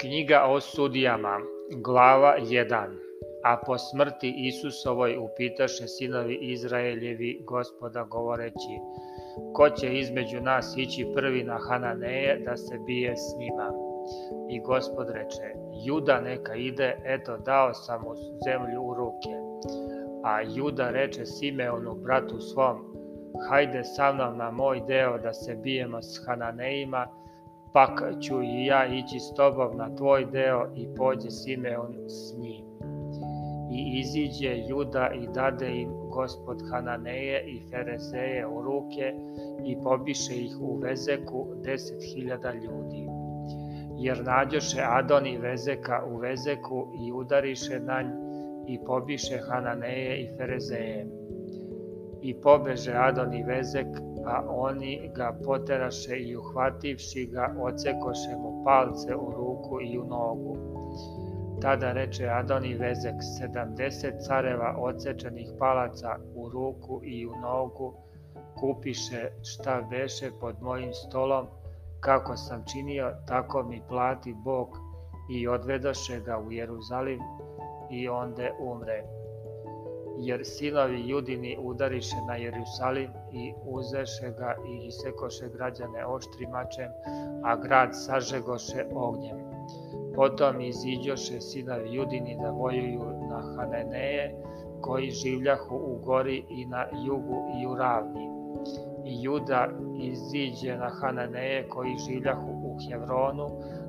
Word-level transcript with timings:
Knjiga 0.00 0.44
o 0.48 0.60
sudijama, 0.60 1.40
glava 1.70 2.36
1 2.40 3.06
A 3.44 3.56
po 3.66 3.78
smrti 3.78 4.34
Isusovoj 4.36 5.16
upitaše 5.16 5.86
sinovi 5.88 6.38
Izraeljevi 6.42 7.40
gospoda 7.44 8.04
govoreći 8.04 8.74
Ko 9.54 9.70
će 9.70 9.98
između 9.98 10.40
nas 10.40 10.74
ići 10.76 11.06
prvi 11.14 11.44
na 11.44 11.58
Hananeje 11.68 12.42
da 12.44 12.56
se 12.56 12.78
bije 12.86 13.16
s 13.16 13.38
njima? 13.38 13.72
I 14.50 14.60
gospod 14.60 15.10
reče, 15.10 15.42
Juda 15.86 16.20
neka 16.20 16.54
ide, 16.54 16.96
eto 17.04 17.36
dao 17.36 17.74
sam 17.74 18.02
mu 18.02 18.14
zemlju 18.44 18.82
u 18.82 18.94
ruke. 18.94 19.34
A 20.24 20.40
Juda 20.40 20.90
reče 20.90 21.26
Simeonu, 21.26 21.94
bratu 21.94 22.40
svom, 22.40 22.76
hajde 23.48 23.84
sa 23.84 24.12
mnom 24.12 24.38
na 24.38 24.50
moj 24.50 24.82
deo 24.88 25.18
da 25.18 25.32
se 25.32 25.54
bijemo 25.54 26.02
s 26.02 26.26
Hananejima, 26.26 27.06
pak 27.72 28.02
ću 28.20 28.42
i 28.42 28.66
ja 28.66 28.86
ići 28.86 29.20
s 29.20 29.34
tobom 29.34 29.76
na 29.76 29.96
tvoj 29.96 30.26
deo 30.32 30.66
i 30.76 30.88
pođe 30.96 31.30
Simeon 31.30 31.94
s 32.08 32.38
njim. 32.38 32.64
I 33.70 34.00
iziđe 34.00 34.56
Juda 34.68 35.10
i 35.14 35.28
dade 35.34 35.80
im 35.80 35.90
gospod 36.10 36.58
Hananeje 36.70 37.44
i 37.46 37.60
Ferezeje 37.70 38.46
u 38.46 38.62
ruke 38.62 39.14
i 39.64 39.76
pobiše 39.82 40.34
ih 40.34 40.56
u 40.60 40.76
Vezeku 40.76 41.46
deset 41.64 42.02
hiljada 42.14 42.52
ljudi. 42.52 43.06
Jer 43.98 44.24
nađoše 44.24 44.80
Adoni 44.84 45.38
Vezeka 45.38 46.02
u 46.10 46.16
Vezeku 46.16 46.88
i 47.06 47.12
udariše 47.12 47.80
na 47.80 48.02
nj 48.02 48.26
i 48.66 48.78
pobiše 48.84 49.38
Hananeje 49.48 50.22
i 50.22 50.28
Ferezeje. 50.36 51.06
I 52.22 52.34
pobeže 52.34 52.92
Adon 52.92 53.34
i 53.34 53.42
Vezek 53.42 53.86
a 54.26 54.44
oni 54.48 55.10
ga 55.14 55.38
poteraše 55.44 56.16
i 56.16 56.36
uhvativši 56.36 57.26
ga, 57.26 57.54
ocekoše 57.60 58.36
mu 58.38 58.64
palce 58.64 59.16
u 59.16 59.30
ruku 59.30 59.80
i 59.80 59.98
u 59.98 60.04
nogu. 60.04 60.56
Tada 61.62 61.92
reče 61.92 62.28
Adoni 62.28 62.74
Vezek, 62.74 63.14
sedamdeset 63.38 64.14
careva 64.26 64.76
ocečenih 64.78 65.48
palaca 65.58 66.16
u 66.34 66.48
ruku 66.48 67.00
i 67.04 67.26
u 67.26 67.36
nogu, 67.40 67.94
kupiše 68.60 69.30
šta 69.42 69.82
beše 69.90 70.30
pod 70.40 70.62
mojim 70.62 70.92
stolom, 70.92 71.46
kako 72.00 72.36
sam 72.36 72.64
činio, 72.72 73.12
tako 73.26 73.62
mi 73.62 73.82
plati 73.88 74.34
Bog, 74.44 74.68
i 75.28 75.48
odvedoše 75.48 76.20
ga 76.20 76.38
u 76.38 76.52
Jeruzalim 76.52 77.20
i 77.90 78.08
onde 78.08 78.52
umre 78.60 79.04
jer 80.18 80.40
sinovi 80.44 81.08
judini 81.08 81.56
udariše 81.60 82.16
na 82.28 82.36
Jerusalim 82.36 83.10
i 83.32 83.52
uzeše 83.66 84.30
ga 84.38 84.54
i 84.68 84.86
isekoše 84.86 85.48
građane 85.48 86.06
oštrim 86.06 86.50
mačem, 86.50 86.90
a 87.44 87.56
grad 87.56 87.90
sažegoše 87.92 88.84
ognjem. 88.94 89.36
Potom 90.14 90.60
iziđoše 90.60 91.40
sinovi 91.40 91.94
judini 91.94 92.38
da 92.42 92.50
vojuju 92.50 93.04
na 93.30 93.54
Haneneje, 93.56 94.34
koji 94.80 95.10
življahu 95.10 95.76
u 95.76 95.98
gori 96.04 96.44
i 96.50 96.66
na 96.66 96.86
jugu 97.06 97.38
i 97.62 97.66
u 97.66 97.74
ravni. 97.74 98.26
I 99.04 99.22
Juda 99.22 99.68
iziđe 100.02 100.76
na 100.76 100.90
Hananeje 101.00 101.68
koji 101.68 101.96
življahu 101.98 102.52
u 102.64 102.76
Hevronu, 102.88 103.48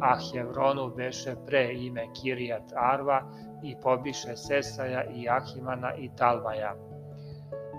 a 0.00 0.16
Hevronu 0.16 0.90
beše 0.96 1.34
pre 1.46 1.74
ime 1.74 2.06
Kirijat 2.12 2.72
Arva 2.76 3.22
i 3.62 3.76
pobiše 3.82 4.36
Sesaja 4.36 5.04
i 5.04 5.28
Ahimana 5.28 5.94
i 5.94 6.10
Talmaja. 6.16 6.74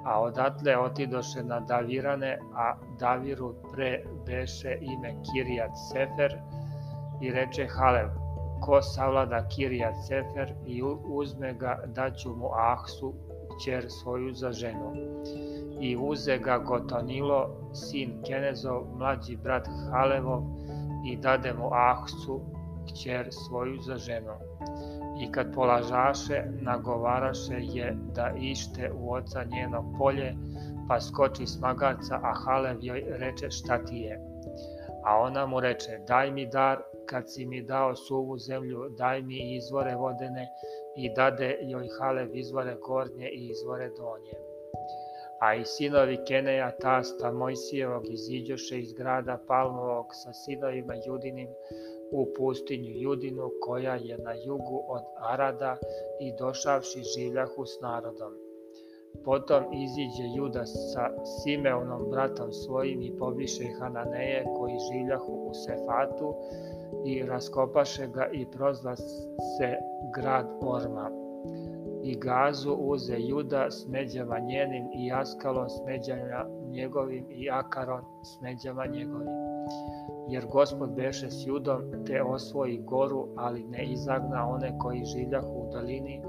A 0.05 0.21
odatle 0.21 0.77
otidoše 0.77 1.43
na 1.43 1.59
Davirane, 1.59 2.39
a 2.55 2.75
Daviru 2.99 3.55
pre 3.73 4.03
beše 4.25 4.77
ime 4.81 5.15
Kirijat 5.23 5.71
Sefer 5.91 6.39
i 7.21 7.31
reče 7.31 7.67
Halev, 7.67 8.09
ko 8.61 8.81
savlada 8.81 9.47
Kirijat 9.47 9.95
Sefer 10.07 10.53
i 10.65 10.83
uzme 11.05 11.53
ga, 11.53 11.79
daću 11.85 12.35
mu 12.35 12.49
Ahsu, 12.53 13.13
ćer 13.59 13.85
svoju 13.89 14.33
za 14.33 14.51
ženu. 14.51 14.93
I 15.81 15.97
uze 15.97 16.37
ga 16.37 16.57
Gotonilo, 16.57 17.49
sin 17.73 18.21
Kenezov, 18.27 18.83
mlađi 18.97 19.35
brat 19.35 19.67
Halevov, 19.91 20.43
i 21.05 21.17
dade 21.17 21.53
mu 21.53 21.69
Ahsu, 21.73 22.41
kćer 22.87 23.27
svoju 23.31 23.77
za 23.81 23.97
ženu. 23.97 24.33
I 25.21 25.31
kad 25.31 25.53
polažaše, 25.53 26.43
nagovaraše 26.61 27.55
je 27.59 27.97
da 28.15 28.33
ište 28.39 28.91
u 28.91 29.13
oca 29.13 29.43
njeno 29.43 29.93
polje, 29.97 30.35
pa 30.87 31.01
skoči 31.01 31.47
smagaca, 31.47 32.19
a 32.23 32.33
Halev 32.33 32.77
joj 32.81 33.03
reče 33.07 33.49
šta 33.49 33.85
ti 33.85 33.97
je. 33.97 34.19
A 35.05 35.17
ona 35.17 35.45
mu 35.45 35.59
reče, 35.59 35.99
daj 36.07 36.31
mi 36.31 36.47
dar, 36.47 36.81
kad 37.05 37.31
si 37.31 37.45
mi 37.45 37.61
dao 37.61 37.95
suvu 37.95 38.37
zemlju, 38.37 38.89
daj 38.97 39.21
mi 39.21 39.55
izvore 39.55 39.95
vodene, 39.95 40.47
i 40.97 41.13
dade 41.15 41.57
joj 41.61 41.87
Halev 41.99 42.35
izvore 42.35 42.75
gornje 42.85 43.29
i 43.29 43.49
izvore 43.49 43.89
donje. 43.89 44.48
A 45.39 45.55
i 45.55 45.65
sinovi 45.65 46.17
Keneja, 46.27 46.71
tasta 46.71 47.31
Mojsijevog, 47.31 48.09
iziđoše 48.09 48.79
iz 48.79 48.93
grada 48.93 49.39
Palmovog 49.47 50.05
sa 50.11 50.33
sinovima 50.33 50.93
Judinim 51.07 51.49
u 52.11 52.27
pustinju 52.37 52.91
Judinu, 52.95 53.51
koja 53.61 53.95
je 53.95 54.17
na 54.17 54.33
jugu 54.33 54.83
od 54.87 55.03
Arada, 55.17 55.77
i 56.19 56.33
došavši 56.39 57.03
življahu 57.15 57.65
s 57.65 57.81
narodom. 57.81 58.33
Potom 59.25 59.63
iziđe 59.73 60.27
Juda 60.35 60.65
sa 60.65 61.09
Simeonom, 61.25 62.09
bratom 62.11 62.51
svojim, 62.53 63.01
i 63.01 63.17
pobiše 63.19 63.63
Hananeje, 63.79 64.43
koji 64.57 64.75
življahu 64.91 65.33
u 65.49 65.53
Sefatu, 65.53 66.35
i 67.05 67.23
raskopaše 67.23 68.07
ga 68.07 68.29
i 68.33 68.45
prozva 68.51 68.95
se 68.95 69.77
grad 70.15 70.47
Orma 70.61 71.09
i 72.03 72.15
Gazu 72.15 72.73
uze 72.73 73.15
Juda 73.19 73.71
s 73.71 73.87
međama 73.87 74.39
njenim 74.39 74.83
i 74.93 75.13
Askalon 75.13 75.69
s 75.69 75.85
međama 75.85 76.45
njegovim 76.71 77.25
i 77.29 77.49
Akaron 77.51 78.01
s 78.23 78.41
međama 78.41 78.85
njegovim. 78.85 79.27
Jer 80.29 80.45
gospod 80.51 80.89
beše 80.95 81.31
s 81.31 81.47
Judom, 81.47 81.81
te 82.05 82.23
osvoji 82.23 82.77
goru, 82.77 83.27
ali 83.37 83.63
ne 83.63 83.85
izagna 83.85 84.49
one 84.49 84.77
koji 84.79 85.05
življahu 85.05 85.47
u 85.47 85.69
dalini, 85.73 86.21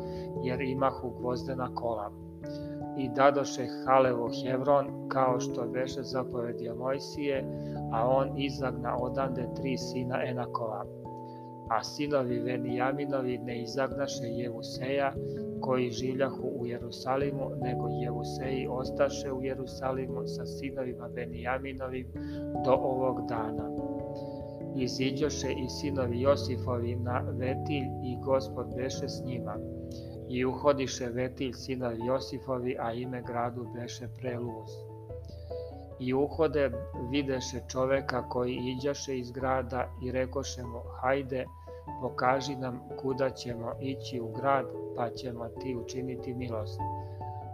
jer 0.42 0.60
imahu 0.60 1.10
gvozdena 1.10 1.75
kola. 1.75 2.10
I 2.98 3.09
dadoše 3.09 3.66
Halevo 3.86 4.28
Hevron, 4.44 5.09
kao 5.09 5.41
što 5.41 5.66
beše 5.66 6.03
zapovedio 6.03 6.75
Mojsije, 6.75 7.44
a 7.92 8.09
on 8.09 8.38
izagna 8.38 8.97
odande 9.00 9.48
tri 9.56 9.78
sina 9.78 10.22
Enakova. 10.25 10.84
A 11.70 11.84
sinovi 11.84 12.38
Venijaminovi 12.38 13.38
ne 13.38 13.62
izagnaše 13.62 14.26
Jevuseja, 14.26 15.12
koji 15.60 15.91
življahu 15.91 16.48
u 16.60 16.66
Jerusalimu, 16.66 17.50
nego 17.62 17.88
Jevuseji 17.88 18.66
ostaše 18.70 19.32
u 19.32 19.42
Jerusalimu 19.42 20.26
sa 20.26 20.47
sinovima 20.47 21.09
Benijaminovim 21.09 22.06
do 22.64 22.72
ovog 22.72 23.26
dana. 23.28 23.70
Iziđoše 24.76 25.53
i 25.53 25.69
sinovi 25.69 26.20
Josifovi 26.20 26.97
na 26.97 27.20
Vetilj 27.20 27.86
i 28.04 28.16
gospod 28.25 28.66
beše 28.76 29.09
s 29.09 29.22
njima. 29.25 29.56
I 30.28 30.44
uhodiše 30.44 31.09
Vetilj 31.09 31.53
sinovi 31.53 32.06
Josifovi, 32.06 32.76
a 32.78 32.92
ime 32.92 33.22
gradu 33.22 33.66
beše 33.75 34.09
Preluz. 34.19 34.70
I 36.00 36.14
uhode 36.14 36.70
videše 37.10 37.60
čoveka 37.69 38.28
koji 38.28 38.54
iđaše 38.54 39.19
iz 39.19 39.30
grada 39.32 39.88
i 40.03 40.12
rekoše 40.12 40.62
mu, 40.62 40.80
hajde, 41.00 41.44
pokaži 42.00 42.56
nam 42.56 42.80
kuda 43.02 43.30
ćemo 43.30 43.72
ići 43.80 44.21
u 44.21 44.32
grad, 44.32 44.66
pa 44.97 45.10
ćemo 45.10 45.48
ti 45.48 45.77
učiniti 45.77 46.34
milost. 46.34 46.80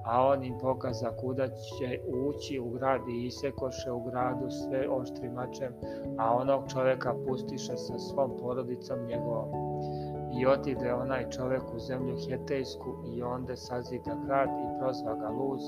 A 0.04 0.26
on 0.26 0.44
im 0.44 0.58
pokaza 0.58 1.10
kuda 1.20 1.48
će 1.48 2.00
ući 2.28 2.60
u 2.60 2.70
grad 2.70 3.00
i 3.08 3.26
isekoše 3.26 3.92
u 3.92 4.00
gradu 4.00 4.50
sve 4.50 4.88
oštrim 4.88 5.32
mačem, 5.32 5.72
a 6.18 6.36
onog 6.36 6.62
čoveka 6.72 7.14
pustiše 7.26 7.76
sa 7.76 7.98
svom 7.98 8.36
porodicom 8.40 9.06
njegovom. 9.06 9.48
I 10.40 10.46
otide 10.46 10.94
onaj 10.94 11.30
čovek 11.30 11.62
u 11.74 11.78
zemlju 11.78 12.16
Hetejsku 12.28 12.94
i 13.14 13.22
onda 13.22 13.56
sazida 13.56 14.16
grad 14.26 14.48
i 14.48 14.78
prozva 14.80 15.14
ga 15.14 15.28
Luz, 15.28 15.60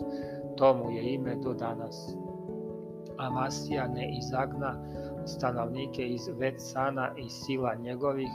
to 0.56 0.74
mu 0.74 0.90
je 0.90 1.14
ime 1.14 1.34
do 1.34 1.54
danas. 1.54 2.16
Amasija 3.16 3.88
ne 3.88 4.18
izagna 4.18 4.84
stanovnike 5.26 6.08
iz 6.08 6.28
Vetsana 6.38 7.12
i 7.16 7.28
sila 7.28 7.74
njegovih, 7.74 8.30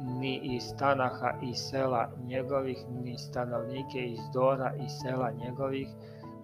ni 0.00 0.40
iz 0.56 0.74
Tanaha 0.78 1.32
i 1.42 1.54
sela 1.54 2.10
njegovih, 2.26 2.78
ni 3.04 3.18
stanovnike 3.18 4.06
iz 4.06 4.20
Dora 4.34 4.74
i 4.74 4.88
sela 4.88 5.30
njegovih, 5.30 5.88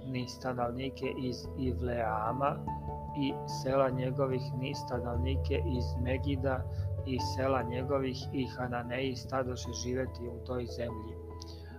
ni 0.07 0.29
stanovnike 0.29 1.07
iz 1.19 1.37
Ivleama 1.59 2.57
i 3.19 3.33
sela 3.63 3.91
njegovih, 3.91 4.43
ni 4.59 4.75
stanovnike 4.75 5.55
iz 5.55 5.85
Megida 6.03 6.65
i 7.07 7.19
sela 7.37 7.63
njegovih 7.63 8.17
i 8.33 8.47
Hananeji 8.47 9.17
stadoše 9.17 9.73
živeti 9.73 10.29
u 10.29 10.45
toj 10.47 10.67
zemlji. 10.67 11.15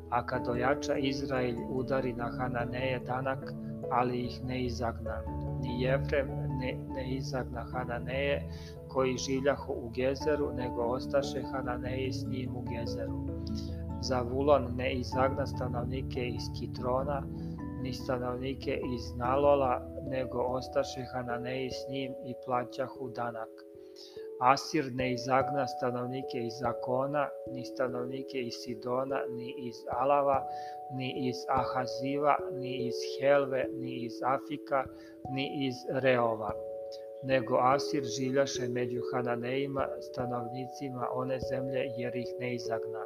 A 0.10 0.25
kad 0.25 0.48
ojača 0.48 0.95
Izrael 0.95 1.56
udari 1.69 2.13
na 2.13 2.31
Hananeje 2.38 3.00
danak, 3.00 3.54
ali 3.92 4.25
ih 4.25 4.44
ne 4.44 4.66
izagna. 4.66 5.22
Ni 5.62 5.81
Jefrem, 5.81 6.44
ne, 6.60 6.78
ne 6.96 7.16
izagna 7.16 7.63
Hananeje 7.72 8.50
koji 8.88 9.18
življahu 9.18 9.74
u 9.74 9.90
Gezeru, 9.90 10.54
nego 10.54 10.81
ostaše 10.81 11.42
Hananeji 11.52 12.12
s 12.13 12.25
njim 12.28 12.56
u 12.56 12.62
Gezeru. 12.62 13.19
Zavulon 14.02 14.75
ne 14.75 14.94
izagna 14.94 15.46
stanovnike 15.48 16.28
iz 16.28 16.50
Kitrona, 16.60 17.24
ni 17.81 17.94
stanovnike 17.94 18.80
iz 18.96 19.16
Nalola, 19.16 19.81
nego 20.10 20.42
ostaše 20.42 21.06
Hananeji 21.13 21.69
s 21.72 21.90
njim 21.90 22.13
i 22.25 22.34
plaćahu 22.46 23.10
danak. 23.10 23.50
Asir 24.40 24.92
ne 24.94 25.14
izagna 25.14 25.68
stanovnike 25.68 26.40
iz 26.40 26.54
Zakona, 26.60 27.30
ni 27.52 27.66
stanovnike 27.66 28.42
iz 28.42 28.54
Sidona, 28.64 29.22
ni 29.30 29.54
iz 29.68 29.76
Alava, 29.90 30.44
ni 30.98 31.28
iz 31.28 31.36
Ahaziva, 31.50 32.38
ni 32.52 32.88
iz 32.88 32.96
Helve, 33.20 33.66
ni 33.74 34.06
iz 34.06 34.22
Afika, 34.24 34.84
ni 35.34 35.68
iz 35.68 35.76
Reova. 35.90 36.52
Nego 37.24 37.58
Asir 37.58 38.04
življaše 38.04 38.68
među 38.68 39.02
Hananejima, 39.14 39.88
stanovnicima 40.02 41.08
one 41.14 41.40
zemlje, 41.40 41.86
jer 41.98 42.16
ih 42.16 42.36
ne 42.40 42.56
izagna. 42.56 43.06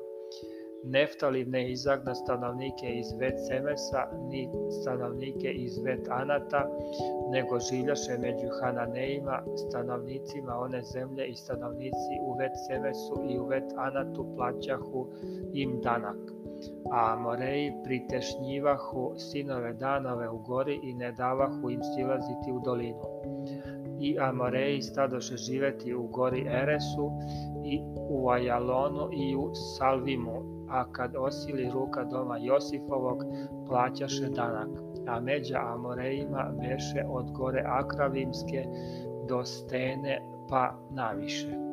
Neftali 0.83 1.45
ne 1.45 1.71
izagna 1.71 2.15
stanovnike 2.15 2.87
iz 2.89 3.11
vet 3.19 3.39
Semesa, 3.47 4.07
ni 4.29 4.49
stanovnike 4.81 5.51
iz 5.51 5.77
vet 5.83 6.07
Anata, 6.09 6.69
nego 7.31 7.59
življaše 7.59 8.17
među 8.17 8.47
Hananejima, 8.61 9.43
stanovnicima 9.67 10.55
one 10.59 10.81
zemlje 10.81 11.27
i 11.27 11.35
stanovnici 11.35 12.19
u 12.21 12.33
vet 12.39 12.51
Semesu 12.67 13.25
i 13.29 13.39
u 13.39 13.45
vet 13.45 13.73
Anatu 13.77 14.25
plaćahu 14.35 15.07
im 15.53 15.81
danak. 15.81 16.17
A 16.91 17.13
Amoreji 17.13 17.73
pritešnjivahu 17.83 19.13
sinove 19.17 19.73
danove 19.73 20.29
u 20.29 20.37
gori 20.37 20.79
i 20.83 20.93
ne 20.93 21.11
davahu 21.11 21.69
im 21.69 21.81
silaziti 21.95 22.51
u 22.51 22.59
dolinu. 22.65 23.03
I 23.99 24.19
Amoreji 24.19 24.81
stadoše 24.81 25.37
živeti 25.37 25.93
u 25.95 26.07
gori 26.07 26.47
Eresu 26.47 27.11
i 27.65 27.81
u 28.09 28.29
Ajalonu 28.29 29.09
i 29.13 29.35
u 29.35 29.51
Salvimu, 29.77 30.58
a 30.69 30.91
kad 30.91 31.15
osili 31.15 31.69
ruka 31.73 32.03
doma 32.03 32.37
Josifovog, 32.37 33.23
plaćaše 33.67 34.29
danak. 34.29 34.69
A 35.07 35.19
međa 35.19 35.57
Amorejima 35.57 36.51
beše 36.61 37.03
od 37.09 37.31
gore 37.31 37.63
Akravimske 37.65 38.65
do 39.27 39.45
Stene 39.45 40.21
pa 40.49 40.79
naviše. 40.91 41.68